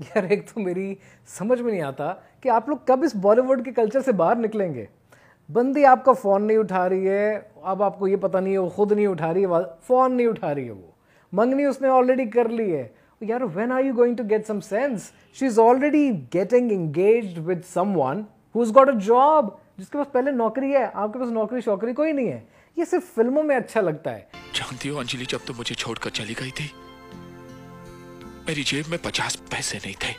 یار، 0.06 0.22
ایک 0.22 0.50
تو 0.50 0.60
میری 0.60 0.94
سمجھ 1.26 1.62
میں 1.62 1.72
نہیں 1.72 1.82
آتا 1.82 2.14
کہ 2.40 2.48
آپ 2.48 2.68
لوگ 2.68 2.76
کب 2.84 3.00
اس 3.02 3.16
بالی 3.16 3.40
ووڈ 3.40 3.64
کے 3.64 3.72
کلچر 3.72 4.00
سے 4.00 4.12
باہر 4.12 4.36
نکلیں 4.36 4.74
گے۔ 4.74 4.84
بندی 5.52 5.84
آپ 5.84 6.04
کا 6.04 6.12
فون 6.12 6.42
نہیں 6.42 6.58
اٹھا 6.58 6.88
رہی 6.88 7.08
ہے، 7.08 7.40
اب 7.62 7.82
آپ 7.82 7.98
کو 7.98 8.08
یہ 8.08 8.16
پتہ 8.16 8.38
نہیں 8.38 8.52
ہے، 8.52 8.58
وہ 8.58 8.68
خود 8.68 8.92
نہیں 8.92 9.06
اٹھا 9.06 9.34
رہی 9.34 9.44
ہے 9.44 9.46
فون 9.86 10.12
نہیں 10.12 10.26
اٹھا 10.26 10.54
رہی 10.54 10.66
ہے 10.66 10.70
وہ۔ 10.70 10.86
منگنی 11.32 11.64
اس 11.64 11.80
نے 11.82 11.88
آلریڈی 11.88 12.24
کر 12.24 12.48
لی 12.48 12.76
ہے۔ 12.76 12.88
یار 13.20 13.40
when 13.54 13.72
are 13.72 13.84
you 13.84 13.94
going 13.96 14.16
to 14.16 14.22
get 14.30 14.46
some 14.46 14.60
sense 14.60 15.10
she 15.34 15.46
is 15.46 15.58
already 15.58 16.12
getting 16.34 16.70
engaged 16.72 17.38
with 17.46 17.58
someone 17.96 18.22
who 18.54 18.60
is 18.60 18.76
got 18.76 18.88
a 18.88 19.00
job 19.06 19.46
جس 19.76 19.88
کے 19.88 19.98
پاس 19.98 20.12
پہلے 20.12 20.30
نوکری 20.30 20.72
ہے۔ 20.72 20.86
آپ 20.94 21.12
کے 21.12 21.18
پاس 21.18 21.30
نوکری 21.30 21.60
شوکری 21.60 21.92
کوئی 21.92 22.12
نہیں 22.12 22.28
ہے۔ 22.28 22.40
یہ 22.76 22.84
صرف 22.84 23.14
فلموں 23.14 23.42
میں 23.42 23.56
اچھا 23.56 23.80
لگتا 23.80 24.14
ہے۔ 24.14 24.20
جانتی 24.52 24.90
ہو 24.90 24.98
انجلی 24.98 25.24
جب 25.28 25.38
تو 25.46 25.52
مجھے 25.58 25.74
چھوڑ 25.74 25.96
کر 25.98 26.10
چلی 26.10 26.34
گئی 26.40 26.50
تھی؟ 26.50 26.87
میری 28.48 28.62
جیب 28.62 28.84
میں 28.88 28.98
پچاس 29.02 29.50
پیسے 29.50 29.78
نہیں 29.84 29.94
تھے۔ 29.98 30.12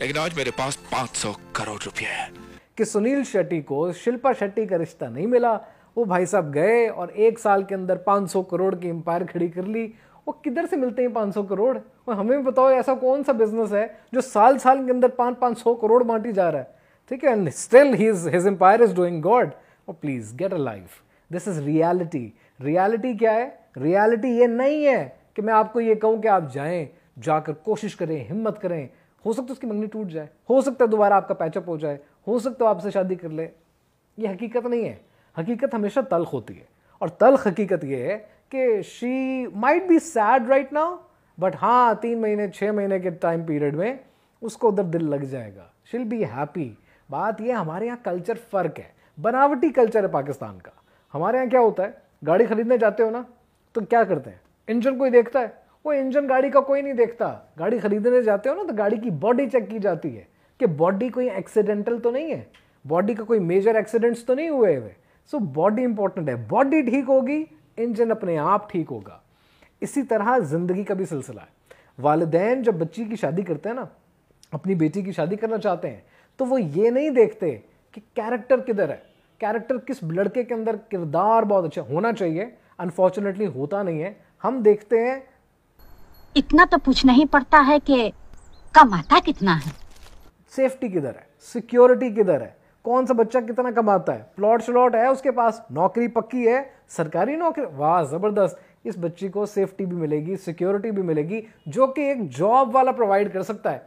لیکن 0.00 0.18
آج 0.18 0.30
میرے 0.36 0.50
پاس 0.56 0.90
پانچ 0.90 1.16
سو 1.16 1.32
کروڑ 1.52 1.76
روپے 1.86 2.04
ہے۔ 2.04 2.26
کہ 2.74 2.84
سنیل 2.84 3.24
شیٹی 3.24 3.60
کو 3.60 3.92
شلپا 3.92 4.32
شیٹی 4.38 4.66
کا 4.66 4.78
رشتہ 4.78 5.04
نہیں 5.04 5.26
ملا، 5.26 5.58
وہ 5.96 6.04
بھائی 6.04 6.26
صاحب 6.26 6.54
گئے 6.54 6.88
اور 6.88 7.08
ایک 7.08 7.38
سال 7.38 7.62
کے 7.62 7.74
اندر 7.74 7.96
پانچ 7.96 8.32
سو 8.32 8.42
کروڑ 8.42 8.74
کی 8.76 8.90
امپائر 8.90 9.24
کھڑی 9.24 9.48
کر 9.48 9.62
لی۔ 9.62 9.92
وہ 10.26 10.32
کدھر 10.32 10.64
سے 10.70 10.76
ملتے 10.76 11.02
ہیں 11.02 11.08
پانچ 11.08 11.34
سو 11.34 11.42
کروڑ؟ 11.42 11.78
ہمیں 12.06 12.38
بتاؤ 12.38 12.66
ایسا 12.66 12.94
کون 12.94 13.24
سا 13.24 13.32
بزنس 13.32 13.74
ہے 13.74 13.86
جو 14.12 14.20
سال 14.20 14.58
سال 14.58 14.86
کے 14.86 14.92
اندر 14.92 15.08
پانچ 15.08 15.38
پانچ 15.38 15.58
سو 15.58 15.74
کروڑ 15.74 16.04
بانٹی 16.04 16.32
جا 16.32 16.52
رہا 16.52 16.58
ہے؟ 16.58 16.64
ٹھیک 17.08 17.24
ہے 17.24 17.28
and 17.28 17.48
still 17.48 18.08
his 18.08 18.28
his 18.36 18.46
empire 18.46 18.80
is 18.80 18.94
doing 18.94 19.22
god 19.22 19.50
اور 19.84 19.94
please 19.94 20.34
get 20.40 20.52
a 20.52 20.58
life 20.58 21.02
this 21.32 21.48
is 21.48 21.58
reality 21.58 22.30
reality 22.64 23.14
کیا 23.14 23.34
ہے؟ 23.34 23.48
ریالٹی 23.76 24.28
یہ 24.28 24.46
نہیں 24.46 24.86
ہے 24.86 25.08
کہ 25.36 25.42
میں 25.42 25.54
آپ 25.54 25.72
کو 25.72 25.80
یہ 25.80 25.94
کہوں 25.94 26.22
کہ 26.22 26.28
آپ 26.28 26.42
جائیں، 26.52 26.86
جا 27.22 27.40
کر 27.40 27.52
کوشش 27.52 27.96
کریں، 27.96 28.24
ہمت 28.30 28.60
کریں۔ 28.62 28.88
ہو 29.26 29.32
سکتا 29.32 29.44
ہے 29.48 29.52
اس 29.52 29.58
کی 29.58 29.66
منگنی 29.66 29.86
ٹوٹ 29.86 30.08
جائے۔ 30.08 30.26
ہو 30.50 30.60
سکتا 30.60 30.84
ہے 30.84 30.88
دوبارہ 30.88 31.12
آپ 31.12 31.28
کا 31.28 31.34
پیچ 31.34 31.56
اپ 31.56 31.68
ہو 31.68 31.76
جائے۔ 31.76 31.98
ہو 32.26 32.38
سکتا 32.38 32.64
ہے 32.64 32.70
آپ 32.70 32.82
سے 32.82 32.90
شادی 32.90 33.14
کر 33.14 33.28
لے 33.28 33.48
یہ 34.16 34.28
حقیقت 34.28 34.66
نہیں 34.66 34.88
ہے۔ 34.88 34.96
حقیقت 35.38 35.74
ہمیشہ 35.74 36.00
تلخ 36.00 36.34
ہوتی 36.34 36.58
ہے۔ 36.58 36.64
اور 36.98 37.08
تلخ 37.08 37.46
حقیقت 37.46 37.84
یہ 37.84 37.96
ہے 37.96 38.18
کہ 38.48 38.82
she 38.82 39.46
might 39.46 39.82
be 39.88 39.98
sad 39.98 40.48
right 40.48 40.72
now 40.72 40.96
but 41.38 41.56
ہاں 41.62 41.94
تین 42.02 42.20
مہینے، 42.20 42.48
چھ 42.48 42.64
مہینے 42.64 42.98
کے 42.98 43.10
ٹائم 43.10 43.42
پیریڈ 43.42 43.76
میں 43.76 43.94
اس 44.40 44.56
کو 44.56 44.68
ادھر 44.68 44.84
دل 44.84 45.10
لگ 45.10 45.16
جائے 45.16 45.54
گا۔ 45.56 45.64
شیل 45.90 46.04
بی 46.04 46.24
ہیپی 46.24 46.74
بات 47.10 47.40
یہ 47.40 47.52
ہمارے 47.52 47.86
یہاں 47.86 47.96
کلچر 48.04 48.34
فرق 48.50 48.78
ہے۔ 48.78 49.20
بناوٹی 49.22 49.68
کلچر 49.68 50.02
ہے 50.02 50.08
پاکستان 50.08 50.58
کا۔ 50.58 50.70
ہمارے 51.14 51.36
یہاں 51.36 51.46
کیا 51.46 51.60
ہوتا 51.60 51.82
ہے؟ 51.82 51.90
گاڑی 52.26 52.46
خریدنے 52.46 52.78
جاتے 52.78 53.02
ہو 53.02 53.10
نا، 53.10 53.22
تو 53.72 53.80
کیا 53.80 54.04
کرتے 54.04 54.30
ہیں؟ 54.30 54.45
انجن 54.68 54.98
کوئی 54.98 55.10
دیکھتا 55.10 55.40
ہے؟ 55.40 55.46
وہ 55.84 55.92
انجن 55.92 56.28
گاڑی 56.28 56.50
کا 56.50 56.60
کوئی 56.60 56.82
نہیں 56.82 56.92
دیکھتا۔ 56.92 57.38
گاڑی 57.58 57.78
خریدنے 57.78 58.22
جاتے 58.22 58.48
ہو 58.48 58.54
نا 58.54 58.62
تو 58.68 58.74
گاڑی 58.78 58.96
کی 58.96 59.10
باڈی 59.10 59.48
چیک 59.48 59.70
کی 59.70 59.78
جاتی 59.78 60.18
ہے 60.18 60.24
کہ 60.58 60.66
باڈی 60.66 61.08
کوئی 61.08 61.30
ایکسیڈنٹل 61.30 62.00
تو 62.00 62.10
نہیں 62.10 62.32
ہے؟ 62.32 62.44
باڈی 62.88 63.14
کا 63.14 63.24
کوئی 63.24 63.40
میجر 63.40 63.74
ایکسیڈنٹس 63.74 64.24
تو 64.24 64.34
نہیں 64.34 64.48
ہوئے 64.48 64.76
ہوئے؟ 64.76 64.92
سو 65.30 65.38
باڈی 65.38 65.84
امپورٹنٹ 65.84 66.28
ہے۔ 66.28 66.34
باڈی 66.48 66.82
ٹھیک 66.82 67.04
ہوگی، 67.08 67.44
انجن 67.76 68.10
اپنے 68.10 68.38
آپ 68.38 68.72
ٹھیک 68.72 68.86
ہوگا۔ 68.90 69.18
اسی 69.80 70.02
طرح 70.02 70.38
زندگی 70.38 70.84
کا 70.84 70.94
بھی 70.94 71.04
سلسلہ 71.04 71.40
ہے۔ 71.40 71.56
والدین 71.98 72.62
جب 72.62 72.74
بچی 72.74 73.04
کی 73.04 73.16
شادی 73.16 73.42
کرتے 73.42 73.68
ہیں 73.68 73.76
نا، 73.76 73.84
اپنی 74.52 74.74
بیٹی 74.74 75.02
کی 75.02 75.12
شادی 75.12 75.36
کرنا 75.36 75.58
چاہتے 75.58 75.90
ہیں، 75.90 76.00
تو 76.36 76.44
وہ 76.44 76.60
یہ 76.60 76.90
نہیں 76.90 77.10
دیکھتے 77.10 77.58
کہ 77.92 78.00
کیریکٹر 78.14 78.60
کدھر 78.60 78.88
ہے؟ 78.88 78.96
کیریکٹر 79.38 79.78
کس 79.78 80.02
لڑکے 80.02 80.44
کے 80.44 80.54
اندر 80.54 80.76
کردار 80.90 81.42
بہت 81.42 81.64
اچھا 81.64 81.82
ہونا 81.82 82.12
چاہیے۔ 82.12 82.46
انفارچونیٹلی 82.78 83.46
ہوتا 83.46 83.82
نہیں 83.82 84.02
ہے۔ 84.02 84.12
ہم 84.46 84.60
دیکھتے 84.60 85.10
ہیں۔ 85.10 85.20
اتنا 86.34 86.64
تو 86.70 86.76
پوچھنا 86.84 87.12
ہی 87.12 87.24
پڑتا 87.30 87.64
ہے 87.68 87.78
کہ 87.84 88.10
کماتا 88.72 89.18
کتنا 89.24 89.56
ہے۔ 89.56 89.70
سیفٹی 90.56 90.88
کدھر 90.88 91.14
ہے؟ 91.14 91.20
سیکیورٹی 91.52 92.10
کدھر 92.10 92.40
ہے؟ 92.40 92.50
کون 92.82 93.06
سا 93.06 93.14
بچہ 93.14 93.38
کتنا 93.38 93.70
کماتا 93.70 94.14
ہے؟ 94.14 94.22
پلاٹ 94.36 94.64
شلاٹ 94.64 94.94
ہے 94.94 95.06
اس 95.06 95.22
کے 95.22 95.30
پاس۔ 95.30 95.60
نوکری 95.70 96.08
پکی 96.08 96.48
ہے۔ 96.48 96.62
سرکاری 96.88 97.36
نوکری؟ 97.36 97.64
واہ 97.76 98.02
زبردست۔ 98.02 98.56
اس 98.84 98.94
بچی 99.00 99.28
کو 99.28 99.46
سیفٹی 99.46 99.86
بھی 99.86 99.96
ملے 99.96 100.26
گی 100.26 100.36
سیکیورٹی 100.36 100.90
بھی 100.90 101.02
ملے 101.02 101.22
گی 101.22 101.40
جو 101.66 101.86
کہ 101.86 102.00
ایک 102.00 102.36
جاب 102.36 102.74
والا 102.74 102.92
پرووائڈ 102.92 103.32
کر 103.32 103.42
سکتا 103.42 103.72
ہے۔ 103.72 103.78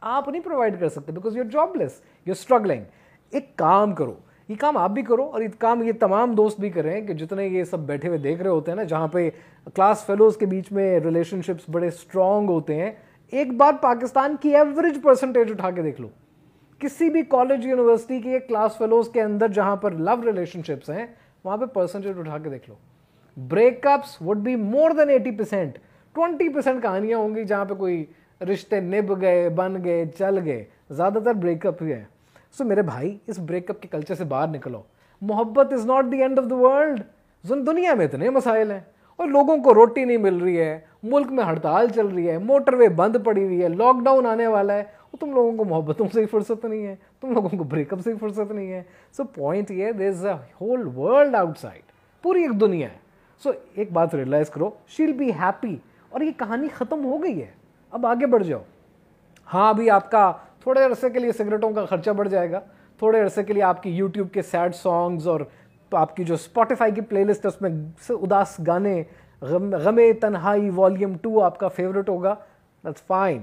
آپ 0.00 0.28
نہیں 0.28 0.42
پرووائڈ 0.42 0.80
کر 0.80 0.88
سکتے 0.88 1.12
because 1.12 1.36
you 1.36 1.44
jobless 1.76 2.00
you 2.26 2.32
struggling 2.32 2.84
ایک 3.30 3.56
کام 3.56 3.94
کرو۔ 3.94 4.14
یہ 4.48 4.54
کام 4.60 4.76
آپ 4.76 4.90
بھی 4.90 5.02
کرو 5.02 5.24
اور 5.24 5.42
یہ 5.42 5.48
کام 5.58 5.82
یہ 5.82 5.92
تمام 6.00 6.34
دوست 6.34 6.60
بھی 6.60 6.70
کریں 6.70 7.06
کہ 7.06 7.14
جتنے 7.14 7.46
یہ 7.46 7.64
سب 7.64 7.78
بیٹھے 7.78 8.08
ہوئے 8.08 8.18
دیکھ 8.18 8.42
رہے 8.42 8.50
ہوتے 8.50 8.70
ہیں 8.70 8.76
نا، 8.76 8.82
جہاں 8.82 9.08
پہ 9.08 9.30
کلاس 9.74 10.06
فیلوز 10.06 10.36
کے 10.36 10.46
بیچ 10.46 10.72
میں 10.72 11.00
ریلیشن 11.00 11.42
شپس 11.42 11.68
بڑے 11.68 11.86
اسٹرانگ 11.86 12.48
ہوتے 12.48 12.74
ہیں، 12.74 12.92
ایک 13.30 13.52
بات 13.52 13.82
پاکستان 13.82 14.36
کی 14.40 14.56
ایوریج 14.56 14.98
پرسنٹیج 15.02 15.50
اٹھا 15.50 15.70
کے 15.70 15.82
دیکھ 15.82 16.00
لو۔ 16.00 16.08
کسی 16.78 17.10
بھی 17.10 17.22
کالج 17.22 17.66
یونیورسٹی 17.66 18.20
کی 18.20 18.30
ایک 18.30 18.48
کلاس 18.48 18.78
فیلوز 18.78 19.08
کے 19.08 19.22
اندر 19.22 19.48
جہاں 19.48 19.76
پر 19.76 19.90
لو 19.90 20.22
ریلیشن 20.24 20.62
شپس 20.62 20.90
ہیں، 20.90 21.06
وہاں 21.44 21.56
پہ 21.56 21.64
پرسنٹیج 21.64 22.18
اٹھا 22.18 22.38
کے 22.38 22.50
دیکھ 22.50 22.70
لو۔ 22.70 22.74
Breakups 23.86 24.22
would 24.22 24.36
be 24.36 24.56
more 24.56 24.90
than 24.90 25.08
eighty 25.08 25.30
percent 25.30 25.78
twenty 26.12 26.48
percent 26.48 26.82
کہانیاں 26.82 27.18
ہوں 27.18 27.36
گی 27.36 27.44
جہاں 27.44 27.64
پہ 27.64 27.74
کوئی 27.74 28.04
رشتے 28.40 28.80
نب 28.80 29.20
گئے، 29.20 29.48
بن 29.48 29.84
گئے، 29.84 30.04
چل 30.18 30.38
گئے۔ 30.44 30.64
زیادہ 30.90 31.18
تر 31.24 31.34
بریک 31.34 31.66
اپ 31.66 31.82
ہی 31.82 31.92
ہے۔ 31.92 32.04
سو 32.54 32.64
میرے 32.64 32.82
بھائی 32.82 33.16
اس 33.26 33.38
بریک 33.38 33.70
اپ 33.70 33.80
کے 33.82 33.88
کلچر 33.88 34.14
سے 34.14 34.24
باہر 34.24 34.48
نکلو 34.48 34.82
محبت 35.22 35.72
is 35.72 35.86
not 35.86 36.10
the 36.12 36.22
end 36.22 36.38
of 36.38 36.44
the 36.50 36.56
world 36.56 37.00
دنیا 37.66 37.94
میں 37.94 38.04
اتنے 38.04 38.30
مسائل 38.30 38.70
ہیں 38.70 38.80
اور 39.18 39.28
لوگوں 39.28 39.56
کو 39.56 39.74
روٹی 39.74 40.04
نہیں 40.04 40.16
مل 40.16 40.36
رہی 40.36 40.60
ہے 40.60 40.78
ملک 41.02 41.30
میں 41.30 41.44
ہڑتال 41.44 41.88
چل 41.88 42.06
رہی 42.06 42.30
ہے 42.30 42.36
موٹر 42.38 42.74
وے 42.74 42.88
بند 42.88 43.16
پڑی 43.24 43.44
ہوئی 43.44 43.62
ہے 43.62 43.68
لاک 43.68 44.04
ڈاؤن 44.04 44.26
آنے 44.26 44.46
والا 44.46 44.74
ہے 44.74 44.84
وہ 45.12 45.16
تم 45.16 45.32
لوگوں 45.34 45.52
کو 45.56 45.64
محبتوں 45.64 46.06
سے 46.12 46.20
ہی 46.20 46.26
فرصت 46.26 46.64
نہیں 46.64 46.86
ہے 46.86 46.94
تم 47.20 47.32
لوگوں 47.32 47.48
کو 47.48 47.64
بریک 47.64 47.92
اپ 47.92 48.00
سے 48.00 48.12
ہی 48.12 48.16
فرصت 48.18 48.52
نہیں 48.52 48.72
ہے 48.72 48.82
سو 49.12 49.24
پوائنٹ 49.24 49.70
یہ 49.70 49.92
there 49.92 50.08
is 50.08 50.26
a 50.26 50.34
whole 50.60 50.86
world 50.96 51.34
outside 51.58 51.82
پوری 52.24 52.42
ایک 52.42 52.60
دنیا 52.60 52.88
ہے 52.88 52.98
سو 53.42 53.50
ایک 53.74 53.92
بات 53.92 54.14
ریئلائز 54.14 54.50
کرو 54.50 54.70
شیل 54.88 55.12
بی 55.12 55.30
ہیپی 55.30 55.76
اور 56.08 56.20
یہ 56.20 56.30
کہانی 56.36 56.68
ختم 56.74 57.04
ہو 57.04 57.22
گئی 57.22 57.40
ہے 57.42 57.50
اب 57.92 58.06
آگے 58.06 58.26
بڑھ 58.26 58.44
جاؤ 58.44 58.62
ہاں 59.48 59.68
ابھی 59.68 59.90
آپ 59.90 60.10
کا 60.10 60.32
تھوڑے 60.64 60.84
عرصے 60.84 61.10
کے 61.10 61.18
لیے 61.18 61.32
سگریٹوں 61.32 61.70
کا 61.70 61.84
خرچہ 61.86 62.10
بڑھ 62.10 62.28
جائے 62.28 62.50
گا، 62.50 62.60
تھوڑے 62.98 63.20
عرصے 63.20 63.42
کے 63.44 63.52
لیے 63.52 63.62
آپ 63.62 63.82
کی 63.82 63.90
یوٹیوب 63.90 64.30
کے 64.32 64.42
سیڈ 64.42 64.74
سانگز 64.74 65.28
اور 65.28 65.40
آپ 65.92 66.14
کی 66.16 66.24
جو 66.24 66.34
اسپوٹیفائی 66.34 66.92
کی 66.92 67.00
پلے 67.00 67.24
لسٹ 67.24 67.44
ہے، 67.44 67.48
اس 67.48 67.60
میں 67.62 67.70
اداس 68.10 68.58
گانے، 68.66 69.02
غم 69.42 69.98
تنہائی 70.20 70.70
والیوم 70.74 71.16
ٹو 71.22 71.42
آپ 71.44 71.58
کا 71.58 71.68
فیوریٹ 71.68 72.08
ہوگا۔ 72.08 72.34
دیٹس 72.84 73.02
فائن 73.06 73.42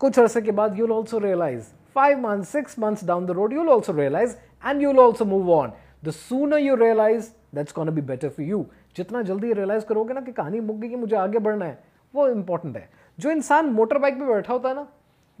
کچھ 0.00 0.18
عرصے 0.20 0.40
کے 0.40 0.52
بعد 0.52 0.78
you 0.78 0.94
also 0.94 1.20
realise 1.20 1.72
five 1.92 2.18
month 2.18 2.48
six 2.48 2.78
months 2.78 3.06
down 3.06 3.28
the 3.28 3.34
road 3.34 3.52
you 3.52 3.70
also 3.72 3.96
realise 3.96 4.36
and 4.64 4.82
you 4.82 4.90
also 5.02 5.24
move 5.24 5.60
on 5.60 5.70
the 6.06 6.10
sooner 6.28 6.58
you 6.58 6.76
realise 6.76 7.28
that's 7.56 7.72
gonna 7.72 7.88
be 7.94 8.00
better 8.00 8.28
for 8.28 8.44
you 8.44 8.62
جتنا 8.98 9.22
جلدی 9.22 9.54
realise 9.54 9.84
کرو 9.84 10.04
گے 10.04 10.14
نا 10.14 10.20
کہ 10.26 10.32
کہانی 10.32 10.60
مک 10.60 10.82
گئی 10.82 10.88
کہ 10.90 10.96
مجھے 10.96 11.16
آگے 11.16 11.38
بڑھنا 11.38 11.66
ہے، 11.66 11.74
وہ 12.14 12.26
امپورٹنٹ 12.28 12.76
ہے۔ 12.76 12.86
جو 13.18 13.30
انسان 13.30 13.72
موٹر 13.72 13.98
بائک 13.98 14.14
پہ 14.20 14.32
بیٹھا 14.32 14.52
ہوتا 14.52 14.68
ہے 14.68 14.74
نا 14.74 14.84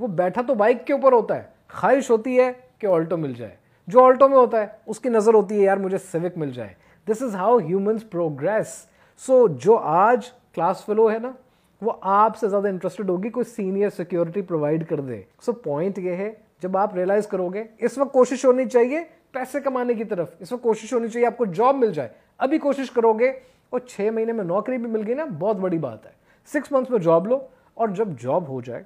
وہ 0.00 0.06
بیٹھا 0.06 0.42
تو 0.46 0.54
بائک 0.54 0.86
کے 0.86 0.92
اوپر 0.92 1.12
ہوتا 1.12 1.36
ہے۔ 1.36 1.42
خواہش 1.72 2.10
ہوتی 2.10 2.40
ہے 2.40 2.52
کہ 2.78 2.86
آلٹو 2.86 3.16
مل 3.16 3.32
جائے۔ 3.32 3.56
جو 3.86 4.04
آلٹو 4.04 4.28
میں 4.28 4.36
ہوتا 4.36 4.60
ہے، 4.60 4.66
اس 4.86 5.00
کی 5.00 5.08
نظر 5.08 5.34
ہوتی 5.34 5.58
ہے، 5.58 5.64
یار 5.64 5.76
مجھے 5.76 5.98
سیوک 5.98 6.38
مل 6.38 6.50
جائے۔ 6.50 6.74
This 7.08 7.22
is 7.22 7.34
how 7.34 7.58
humans 7.58 8.10
progress 8.10 8.86
so 9.18 9.48
جو 9.48 9.76
آج 9.76 10.30
کلاس 10.54 10.86
فیلو 10.86 11.10
ہے 11.10 11.18
نا، 11.18 11.32
وہ 11.82 11.92
آپ 12.00 12.36
سے 12.36 12.48
زیادہ 12.48 12.68
انٹرسٹڈ 12.68 13.10
ہوگی، 13.10 13.28
کوئی 13.28 13.44
سینئر 13.44 13.90
سیکورٹی 13.90 14.42
پرووائڈ 14.42 14.88
کر 14.88 15.00
دے۔ 15.00 15.22
سو 15.40 15.52
پوائنٹ 15.52 15.98
یہ 15.98 16.12
ہے، 16.12 16.32
جب 16.62 16.76
آپ 16.76 16.94
ریئلائز 16.94 17.26
کرو 17.26 17.48
گے 17.48 17.64
اس 17.78 17.98
وقت 17.98 18.12
کوشش 18.12 18.44
ہونی 18.44 18.68
چاہیے 18.68 18.98
پیسے 19.32 19.60
کمانے 19.60 19.94
کی 19.94 20.04
طرف۔ 20.04 20.30
اس 20.38 20.52
وقت 20.52 20.62
کوشش 20.62 20.92
ہونی 20.92 21.08
چاہیے، 21.08 21.26
آپ 21.26 21.36
کو 21.36 21.44
جاب 21.44 21.74
مل 21.74 21.92
جائے۔ 21.92 22.08
ابھی 22.38 22.58
کوشش 22.58 22.90
کرو 22.90 23.12
گے 23.12 23.28
اور 23.70 23.80
چھ 23.80 24.08
مہینے 24.14 24.32
میں 24.32 24.44
نوکری 24.44 24.78
بھی 24.78 24.86
مل 24.86 25.02
گئی 25.06 25.14
نا، 25.14 25.24
بہت 25.38 25.56
بڑی 25.56 25.78
بات 25.78 26.06
ہے۔ 26.06 26.10
سکس 26.46 26.72
منتھس 26.72 26.90
میں 26.90 26.98
جاب 26.98 27.26
لو 27.26 27.38
اور 27.74 27.88
جب 27.88 28.08
جاب 28.20 28.48
ہو 28.48 28.60
جائے 28.60 28.82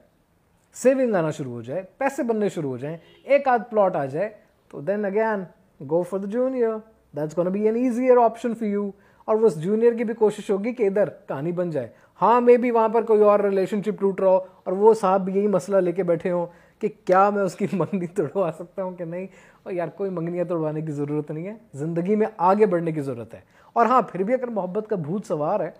سیونگ 0.74 1.14
آنا 1.14 1.30
شروع 1.30 1.52
ہو 1.52 1.62
جائے، 1.62 1.82
پیسے 1.98 2.22
بننے 2.22 2.48
شروع 2.48 2.70
ہو 2.70 2.76
جائیں، 2.76 2.96
ایک 3.24 3.48
آدھ 3.48 3.62
پلاٹ 3.70 3.96
آ 3.96 4.04
جائے، 4.04 4.28
تو 4.68 4.80
then 4.80 5.04
again 5.04 5.44
go 5.90 6.02
for 6.02 6.18
the 6.18 6.28
junior 6.28 6.70
that's 7.16 7.38
gonna 7.38 7.46
be 7.46 7.66
an 7.66 7.76
easier 7.76 8.16
option 8.16 8.54
for 8.54 8.66
you 8.66 8.90
اور 9.24 9.36
اس 9.36 9.56
جونیئر 9.62 9.92
کی 9.92 10.04
بھی 10.04 10.14
کوشش 10.14 10.50
ہوگی 10.50 10.72
کہ 10.74 10.86
ادھر 10.86 11.08
کہانی 11.28 11.52
بن 11.52 11.70
جائے۔ 11.70 11.88
ہاں 12.22 12.40
مے 12.40 12.56
بی 12.56 12.70
وہاں 12.70 12.88
پر 12.88 13.02
کوئی 13.02 13.22
اور 13.22 13.40
ریلیشن 13.40 13.82
شپ 13.82 14.00
ٹوٹ 14.00 14.20
رہا 14.20 14.28
ہو، 14.28 14.36
اور 14.36 14.72
وہ 14.72 14.94
صاحب 14.94 15.24
بھی 15.24 15.34
یہی 15.34 15.46
مسئلہ 15.46 15.76
لے 15.76 15.92
کے 15.92 16.02
بیٹھے 16.02 16.30
ہوں 16.30 16.46
کہ 16.80 16.88
کیا 17.04 17.30
میں 17.30 17.42
اس 17.42 17.54
کی 17.54 17.66
منگنی 17.72 18.06
توڑوا 18.06 18.50
سکتا 18.58 18.82
ہوں 18.82 18.92
کہ 18.92 19.04
نہیں؟ 19.04 19.26
اور 19.62 19.72
یار، 19.72 19.88
کوئی 19.88 20.10
منگنیاں 20.10 20.44
توڑوانے 20.44 20.80
کی 20.80 20.92
ضرورت 20.92 21.30
نہیں 21.30 21.46
ہے۔ 21.46 21.54
زندگی 21.74 22.16
میں 22.16 22.26
آگے 22.36 22.66
بڑھنے 22.66 22.92
کی 22.92 23.00
ضرورت 23.00 23.34
ہے۔ 23.34 23.40
اور 23.72 23.86
ہاں 23.86 24.02
پھر 24.02 24.22
بھی 24.22 24.34
اگر 24.34 24.48
محبت 24.48 24.86
کا 24.90 24.96
بھوت 24.96 25.26
سوار 25.26 25.60
ہے، 25.60 25.70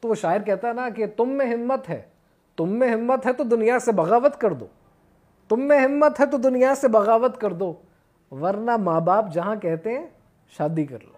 تو 0.00 0.08
وہ 0.08 0.14
شاعر 0.14 0.40
کہتا 0.40 0.68
ہے 0.68 0.72
نا 0.72 0.88
کہ 0.88 1.06
تم 1.16 1.28
میں 1.28 1.46
ہمت 1.46 1.88
ہے۔ 1.88 2.13
تم 2.56 2.68
میں 2.68 2.88
ہمت 2.88 3.26
ہے 3.26 3.32
تو 3.32 3.44
دنیا 3.44 3.78
سے 3.78 3.92
بغاوت 3.92 4.40
کر 4.40 4.52
دو۔ 4.52 4.66
تم 5.48 5.60
میں 5.60 5.80
ہمت 5.80 6.20
ہے 6.20 6.26
تو 6.26 6.36
دنیا 6.36 6.74
سے 6.74 6.88
بغاوت 6.88 7.40
کر 7.40 7.52
دو۔ 7.52 7.74
ورنہ 8.30 8.76
ماں 8.76 9.00
باپ 9.00 9.32
جہاں 9.32 9.56
کہتے 9.56 9.98
ہیں، 9.98 10.06
شادی 10.48 10.84
کر 10.84 10.98
لو۔ 11.02 11.13